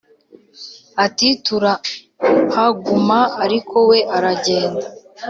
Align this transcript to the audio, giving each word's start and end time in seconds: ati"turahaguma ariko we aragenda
ati"turahaguma 1.05 3.19
ariko 3.43 3.75
we 3.89 3.99
aragenda 4.15 4.85